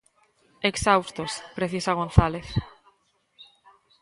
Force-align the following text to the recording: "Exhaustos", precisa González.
"Exhaustos", 0.71 1.31
precisa 1.57 1.97
González. 1.99 2.47